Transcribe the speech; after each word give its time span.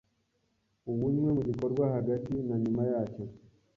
uwunywe 0.91 1.29
mu 1.35 1.41
gikorwa 1.49 1.83
hagati 1.95 2.33
na 2.47 2.55
nyuma 2.63 2.81
yacyo 2.91 3.23